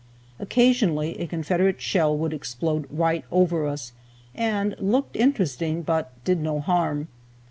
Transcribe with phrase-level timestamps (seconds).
[0.39, 3.93] Occasionally a Confederate shell would explode right over us,
[4.33, 7.07] and looked interesting, but did no harm.